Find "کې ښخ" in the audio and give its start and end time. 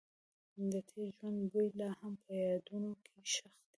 3.03-3.49